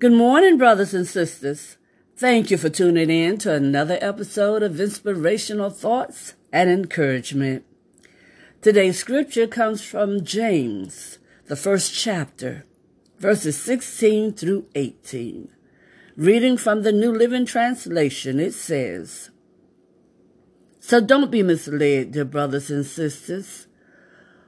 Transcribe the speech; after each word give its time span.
Good 0.00 0.12
morning, 0.12 0.58
brothers 0.58 0.94
and 0.94 1.08
sisters. 1.08 1.76
Thank 2.16 2.52
you 2.52 2.56
for 2.56 2.68
tuning 2.68 3.10
in 3.10 3.36
to 3.38 3.52
another 3.52 3.98
episode 4.00 4.62
of 4.62 4.80
Inspirational 4.80 5.70
Thoughts 5.70 6.34
and 6.52 6.70
Encouragement. 6.70 7.64
Today's 8.62 8.96
scripture 8.96 9.48
comes 9.48 9.82
from 9.82 10.24
James, 10.24 11.18
the 11.46 11.56
first 11.56 11.92
chapter, 11.92 12.64
verses 13.18 13.60
16 13.60 14.34
through 14.34 14.66
18. 14.76 15.48
Reading 16.16 16.56
from 16.56 16.84
the 16.84 16.92
New 16.92 17.10
Living 17.10 17.44
Translation, 17.44 18.38
it 18.38 18.54
says, 18.54 19.30
So 20.78 21.00
don't 21.00 21.32
be 21.32 21.42
misled, 21.42 22.12
dear 22.12 22.24
brothers 22.24 22.70
and 22.70 22.86
sisters. 22.86 23.66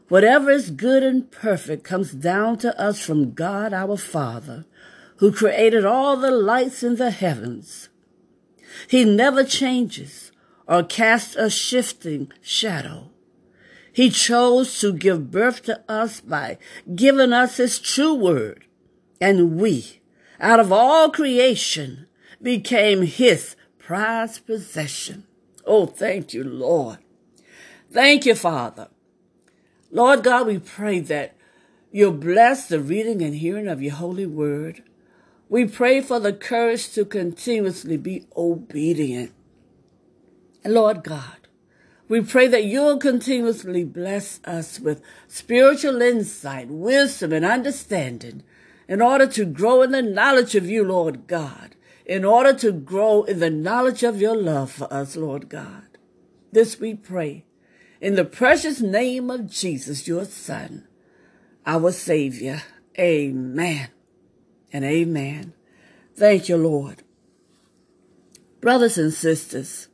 Whatever 0.06 0.52
is 0.52 0.70
good 0.70 1.02
and 1.02 1.28
perfect 1.28 1.82
comes 1.82 2.12
down 2.12 2.58
to 2.58 2.80
us 2.80 3.04
from 3.04 3.34
God 3.34 3.72
our 3.72 3.96
Father, 3.96 4.64
who 5.20 5.30
created 5.30 5.84
all 5.84 6.16
the 6.16 6.30
lights 6.30 6.82
in 6.82 6.96
the 6.96 7.10
heavens. 7.10 7.90
He 8.88 9.04
never 9.04 9.44
changes 9.44 10.32
or 10.66 10.82
casts 10.82 11.36
a 11.36 11.50
shifting 11.50 12.32
shadow. 12.40 13.10
He 13.92 14.08
chose 14.08 14.80
to 14.80 14.94
give 14.94 15.30
birth 15.30 15.62
to 15.64 15.82
us 15.90 16.22
by 16.22 16.56
giving 16.94 17.34
us 17.34 17.58
his 17.58 17.78
true 17.78 18.14
word, 18.14 18.64
and 19.20 19.60
we, 19.60 20.00
out 20.40 20.58
of 20.58 20.72
all 20.72 21.10
creation, 21.10 22.06
became 22.40 23.02
his 23.02 23.56
prized 23.78 24.46
possession. 24.46 25.24
Oh, 25.66 25.84
thank 25.84 26.32
you, 26.32 26.44
Lord. 26.44 26.98
Thank 27.92 28.24
you, 28.24 28.34
Father. 28.34 28.88
Lord 29.90 30.24
God, 30.24 30.46
we 30.46 30.58
pray 30.58 31.00
that 31.00 31.36
you'll 31.92 32.12
bless 32.12 32.68
the 32.68 32.80
reading 32.80 33.20
and 33.20 33.34
hearing 33.34 33.68
of 33.68 33.82
your 33.82 33.94
holy 33.94 34.24
word. 34.24 34.82
We 35.50 35.66
pray 35.66 36.00
for 36.00 36.20
the 36.20 36.32
courage 36.32 36.92
to 36.92 37.04
continuously 37.04 37.96
be 37.96 38.24
obedient. 38.36 39.32
And 40.62 40.74
Lord 40.74 41.02
God, 41.02 41.48
we 42.08 42.20
pray 42.20 42.46
that 42.46 42.64
you'll 42.64 42.98
continuously 42.98 43.82
bless 43.82 44.38
us 44.44 44.78
with 44.78 45.02
spiritual 45.26 46.00
insight, 46.02 46.68
wisdom, 46.68 47.32
and 47.32 47.44
understanding 47.44 48.44
in 48.88 49.02
order 49.02 49.26
to 49.26 49.44
grow 49.44 49.82
in 49.82 49.90
the 49.90 50.02
knowledge 50.02 50.54
of 50.54 50.70
you, 50.70 50.84
Lord 50.84 51.26
God, 51.26 51.74
in 52.06 52.24
order 52.24 52.54
to 52.54 52.70
grow 52.70 53.24
in 53.24 53.40
the 53.40 53.50
knowledge 53.50 54.04
of 54.04 54.20
your 54.20 54.36
love 54.36 54.70
for 54.70 54.92
us, 54.92 55.16
Lord 55.16 55.48
God. 55.48 55.98
This 56.52 56.78
we 56.78 56.94
pray 56.94 57.44
in 58.00 58.14
the 58.14 58.24
precious 58.24 58.80
name 58.80 59.30
of 59.30 59.50
Jesus, 59.50 60.06
your 60.06 60.26
Son, 60.26 60.86
our 61.66 61.90
Savior. 61.90 62.62
Amen 62.96 63.88
and 64.72 64.84
amen. 64.84 65.52
Thank 66.16 66.48
you, 66.48 66.56
Lord. 66.56 67.02
Brothers 68.60 68.98
and 68.98 69.12
sisters, 69.12 69.88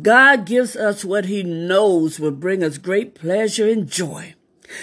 God 0.00 0.46
gives 0.46 0.76
us 0.76 1.04
what 1.04 1.26
he 1.26 1.42
knows 1.42 2.18
will 2.18 2.30
bring 2.30 2.62
us 2.62 2.78
great 2.78 3.14
pleasure 3.14 3.68
and 3.68 3.88
joy, 3.88 4.34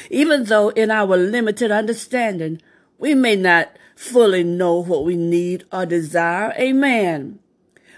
even 0.10 0.44
though 0.44 0.70
in 0.70 0.92
our 0.92 1.18
limited 1.18 1.72
understanding, 1.72 2.62
we 2.98 3.16
may 3.16 3.36
not 3.36 3.76
fully 3.96 4.44
know 4.44 4.76
what 4.76 5.04
we 5.04 5.16
need 5.16 5.64
or 5.72 5.86
desire. 5.86 6.54
Amen. 6.60 7.40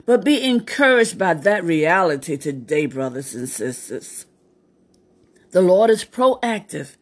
But 0.06 0.24
be 0.24 0.44
encouraged 0.44 1.18
by 1.18 1.34
that 1.34 1.64
reality 1.64 2.38
today, 2.38 2.86
brothers 2.86 3.36
and 3.36 3.50
sisters. 3.50 4.26
The 5.52 5.62
Lord 5.62 5.90
is 5.90 6.06
proactive. 6.06 6.96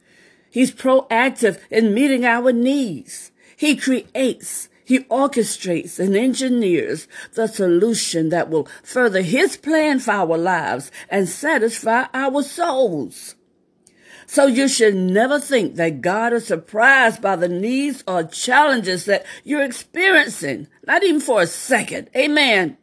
He's 0.49 0.71
proactive 0.71 1.59
in 1.69 1.93
meeting 1.93 2.25
our 2.25 2.51
needs. 2.51 3.31
He 3.59 3.75
creates, 3.75 4.69
he 4.85 4.99
orchestrates 4.99 5.99
and 5.99 6.15
engineers 6.15 7.09
the 7.33 7.45
solution 7.45 8.29
that 8.29 8.49
will 8.49 8.69
further 8.83 9.21
his 9.21 9.57
plan 9.57 9.99
for 9.99 10.11
our 10.11 10.37
lives 10.37 10.91
and 11.09 11.27
satisfy 11.27 12.05
our 12.13 12.41
souls. 12.41 13.35
So 14.25 14.45
you 14.45 14.69
should 14.69 14.95
never 14.95 15.41
think 15.41 15.75
that 15.75 15.99
God 15.99 16.31
is 16.31 16.47
surprised 16.47 17.21
by 17.21 17.35
the 17.35 17.49
needs 17.49 18.01
or 18.07 18.23
challenges 18.23 19.03
that 19.05 19.25
you're 19.43 19.65
experiencing, 19.65 20.69
not 20.87 21.03
even 21.03 21.19
for 21.19 21.41
a 21.41 21.47
second. 21.47 22.09
Amen. 22.15 22.77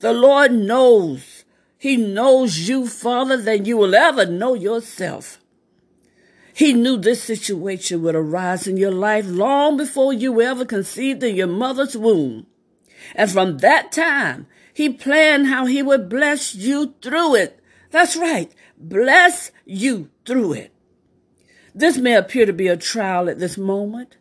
The 0.00 0.12
Lord 0.12 0.52
knows 0.52 1.46
he 1.78 1.96
knows 1.96 2.68
you 2.68 2.86
farther 2.86 3.38
than 3.38 3.64
you 3.64 3.78
will 3.78 3.94
ever 3.94 4.26
know 4.26 4.52
yourself. 4.52 5.40
He 6.58 6.72
knew 6.72 6.96
this 6.96 7.22
situation 7.22 8.02
would 8.02 8.16
arise 8.16 8.66
in 8.66 8.76
your 8.76 8.90
life 8.90 9.26
long 9.28 9.76
before 9.76 10.12
you 10.12 10.32
were 10.32 10.42
ever 10.42 10.64
conceived 10.64 11.22
in 11.22 11.36
your 11.36 11.46
mother's 11.46 11.96
womb. 11.96 12.48
And 13.14 13.30
from 13.30 13.58
that 13.58 13.92
time, 13.92 14.48
he 14.74 14.88
planned 14.88 15.46
how 15.46 15.66
he 15.66 15.84
would 15.84 16.08
bless 16.08 16.56
you 16.56 16.96
through 17.00 17.36
it. 17.36 17.60
That's 17.92 18.16
right. 18.16 18.52
Bless 18.76 19.52
you 19.66 20.10
through 20.26 20.54
it. 20.54 20.74
This 21.76 21.96
may 21.96 22.16
appear 22.16 22.44
to 22.44 22.52
be 22.52 22.66
a 22.66 22.76
trial 22.76 23.30
at 23.30 23.38
this 23.38 23.56
moment, 23.56 24.16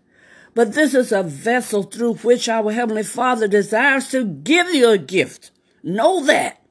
but 0.53 0.73
this 0.73 0.93
is 0.93 1.11
a 1.11 1.23
vessel 1.23 1.81
through 1.81 2.17
which 2.17 2.47
our 2.47 2.71
Heavenly 2.71 3.01
Father 3.01 3.47
desires 3.47 4.09
to 4.09 4.23
give 4.23 4.69
you 4.75 4.91
a 4.91 4.99
gift. 4.99 5.49
Know 5.81 6.23
that. 6.25 6.61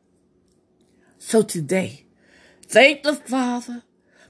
So 1.18 1.42
today, 1.42 2.04
thank 2.68 3.02
the 3.02 3.16
Father 3.16 3.82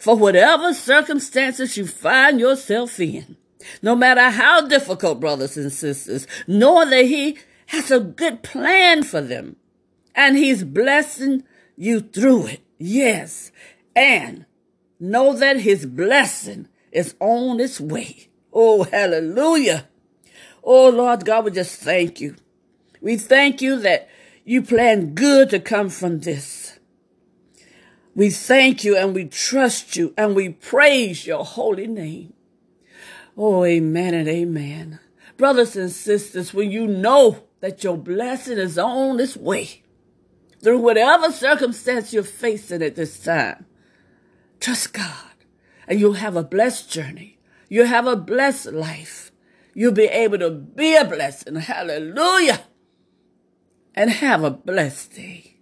for 0.07 0.15
whatever 0.15 0.73
circumstances 0.73 1.77
you 1.77 1.85
find 1.85 2.39
yourself 2.39 3.01
in. 3.01 3.37
No 3.83 3.97
matter 3.97 4.31
how 4.31 4.61
difficult, 4.61 5.19
brothers 5.19 5.57
and 5.57 5.73
sisters, 5.73 6.29
know 6.47 6.89
that 6.89 7.07
He 7.07 7.39
has 7.67 7.91
a 7.91 7.99
good 7.99 8.45
plan 8.45 9.03
for 9.03 9.21
them. 9.21 9.57
And 10.15 10.37
He's 10.37 10.63
blessing 10.63 11.43
you 11.77 11.99
through 11.99 12.47
it. 12.47 12.61
Yes. 12.79 13.51
And 13.97 14.47
know 15.01 15.33
that 15.33 15.59
His 15.63 15.87
blessing 15.87 16.69
is 16.93 17.17
on 17.19 17.59
its 17.59 17.81
way. 17.81 18.29
Oh, 18.53 18.85
hallelujah. 18.85 19.89
Oh, 20.63 20.89
Lord 20.89 21.25
God, 21.25 21.47
we 21.47 21.51
just 21.51 21.81
thank 21.81 22.21
you. 22.21 22.37
We 23.01 23.17
thank 23.17 23.61
you 23.61 23.81
that 23.81 24.09
you 24.45 24.63
plan 24.63 25.15
good 25.15 25.51
to 25.51 25.59
come 25.59 25.89
from 25.89 26.21
this. 26.21 26.66
We 28.17 28.31
thank 28.31 28.83
you 28.83 28.97
and 28.97 29.15
we 29.15 29.27
trust 29.27 29.95
you 29.95 30.15
and 30.17 30.35
we 30.35 30.49
praise 30.49 31.27
your 31.27 31.45
holy 31.45 31.87
name. 31.87 32.33
Oh, 33.37 33.63
amen 33.63 34.15
and 34.15 34.27
amen. 34.27 35.01
Brothers 35.37 35.77
and 35.77 35.91
sisters, 35.91 36.55
when 36.55 36.71
you 36.71 36.87
know 36.87 37.45
that 37.61 37.85
your 37.85 37.99
blessing 37.99 38.57
is 38.57 38.79
on 38.79 39.21
its 39.21 39.37
way, 39.37 39.83
through 40.63 40.79
whatever 40.79 41.31
circumstance 41.31 42.15
you're 42.15 42.23
facing 42.23 42.81
at 42.81 42.97
this 42.97 43.23
time, 43.23 43.67
trust 44.61 44.95
God 44.95 45.35
and 45.87 46.01
you'll 46.01 46.15
have 46.15 46.37
a 46.37 46.43
blessed 46.43 46.91
journey. 46.91 47.39
You'll 47.69 47.87
have 47.87 48.07
a 48.07 48.17
blessed 48.17 48.73
life. 48.73 49.31
You'll 49.75 49.93
be 49.93 50.05
able 50.05 50.39
to 50.39 50.49
be 50.49 50.97
a 50.97 51.05
blessing. 51.05 51.57
Hallelujah. 51.57 52.63
And 53.95 54.09
have 54.11 54.43
a 54.43 54.51
blessed 54.51 55.17
day. 55.17 55.56